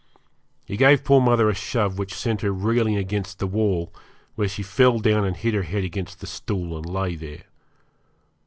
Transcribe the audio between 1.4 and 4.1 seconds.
a shove which sent her reeling against the wall,